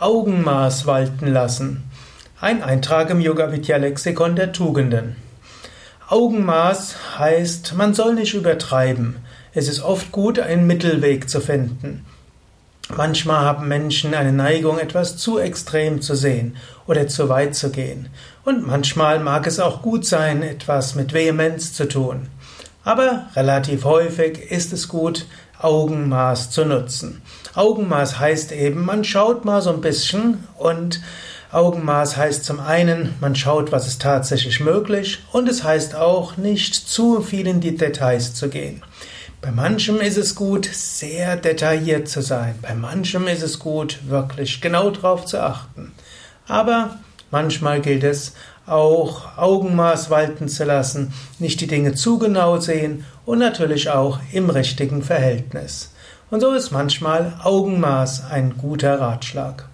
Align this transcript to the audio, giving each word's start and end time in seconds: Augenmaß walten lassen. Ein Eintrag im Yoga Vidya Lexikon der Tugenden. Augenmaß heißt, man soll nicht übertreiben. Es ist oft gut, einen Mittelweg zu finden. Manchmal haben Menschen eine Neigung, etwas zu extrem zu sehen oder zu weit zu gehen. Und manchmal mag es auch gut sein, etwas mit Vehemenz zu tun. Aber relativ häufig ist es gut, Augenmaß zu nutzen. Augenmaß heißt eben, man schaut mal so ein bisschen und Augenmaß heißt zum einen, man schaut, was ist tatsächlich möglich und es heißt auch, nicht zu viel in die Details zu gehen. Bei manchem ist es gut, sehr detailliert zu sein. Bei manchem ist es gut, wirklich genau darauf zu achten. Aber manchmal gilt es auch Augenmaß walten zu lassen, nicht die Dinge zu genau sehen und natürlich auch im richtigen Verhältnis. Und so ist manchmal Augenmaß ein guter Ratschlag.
Augenmaß 0.00 0.86
walten 0.86 1.26
lassen. 1.26 1.82
Ein 2.40 2.62
Eintrag 2.62 3.10
im 3.10 3.20
Yoga 3.20 3.50
Vidya 3.50 3.78
Lexikon 3.78 4.36
der 4.36 4.52
Tugenden. 4.52 5.16
Augenmaß 6.08 7.18
heißt, 7.18 7.74
man 7.74 7.94
soll 7.94 8.14
nicht 8.14 8.34
übertreiben. 8.34 9.16
Es 9.54 9.66
ist 9.66 9.80
oft 9.80 10.12
gut, 10.12 10.38
einen 10.38 10.68
Mittelweg 10.68 11.28
zu 11.28 11.40
finden. 11.40 12.06
Manchmal 12.96 13.44
haben 13.44 13.66
Menschen 13.66 14.14
eine 14.14 14.32
Neigung, 14.32 14.78
etwas 14.78 15.16
zu 15.16 15.40
extrem 15.40 16.00
zu 16.00 16.14
sehen 16.14 16.56
oder 16.86 17.08
zu 17.08 17.28
weit 17.28 17.56
zu 17.56 17.70
gehen. 17.70 18.08
Und 18.44 18.64
manchmal 18.64 19.18
mag 19.18 19.48
es 19.48 19.58
auch 19.58 19.82
gut 19.82 20.06
sein, 20.06 20.44
etwas 20.44 20.94
mit 20.94 21.12
Vehemenz 21.12 21.72
zu 21.72 21.88
tun. 21.88 22.28
Aber 22.84 23.26
relativ 23.34 23.84
häufig 23.84 24.50
ist 24.50 24.72
es 24.72 24.88
gut, 24.88 25.26
Augenmaß 25.60 26.50
zu 26.50 26.64
nutzen. 26.64 27.22
Augenmaß 27.54 28.18
heißt 28.18 28.52
eben, 28.52 28.84
man 28.84 29.04
schaut 29.04 29.44
mal 29.44 29.60
so 29.60 29.70
ein 29.70 29.80
bisschen 29.80 30.44
und 30.56 31.00
Augenmaß 31.50 32.16
heißt 32.16 32.44
zum 32.44 32.60
einen, 32.60 33.14
man 33.20 33.34
schaut, 33.34 33.72
was 33.72 33.86
ist 33.86 34.02
tatsächlich 34.02 34.60
möglich 34.60 35.20
und 35.32 35.48
es 35.48 35.64
heißt 35.64 35.96
auch, 35.96 36.36
nicht 36.36 36.74
zu 36.74 37.22
viel 37.22 37.46
in 37.46 37.60
die 37.60 37.76
Details 37.76 38.34
zu 38.34 38.48
gehen. 38.48 38.82
Bei 39.40 39.50
manchem 39.50 40.00
ist 40.00 40.18
es 40.18 40.34
gut, 40.34 40.66
sehr 40.66 41.36
detailliert 41.36 42.08
zu 42.08 42.22
sein. 42.22 42.56
Bei 42.60 42.74
manchem 42.74 43.26
ist 43.28 43.42
es 43.42 43.58
gut, 43.58 43.98
wirklich 44.06 44.60
genau 44.60 44.90
darauf 44.90 45.24
zu 45.24 45.40
achten. 45.40 45.92
Aber 46.46 46.98
manchmal 47.30 47.80
gilt 47.80 48.04
es 48.04 48.34
auch 48.66 49.36
Augenmaß 49.36 50.10
walten 50.10 50.48
zu 50.48 50.64
lassen, 50.64 51.12
nicht 51.38 51.60
die 51.60 51.66
Dinge 51.66 51.94
zu 51.94 52.18
genau 52.18 52.58
sehen 52.58 53.04
und 53.24 53.38
natürlich 53.38 53.90
auch 53.90 54.20
im 54.32 54.50
richtigen 54.50 55.02
Verhältnis. 55.02 55.92
Und 56.30 56.40
so 56.40 56.52
ist 56.52 56.70
manchmal 56.70 57.34
Augenmaß 57.42 58.30
ein 58.30 58.56
guter 58.58 59.00
Ratschlag. 59.00 59.68